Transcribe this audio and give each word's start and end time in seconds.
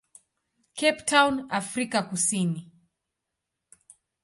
Cape 0.73 1.05
Town, 1.05 1.45
Afrika 1.51 2.01
Kusini. 2.01 2.71